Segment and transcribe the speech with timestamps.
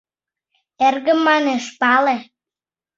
[0.87, 2.15] —Эргым,— манеш,— пале.